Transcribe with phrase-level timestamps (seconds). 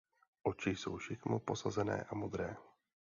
[0.43, 2.55] Oči jsou šikmo posazené a modré.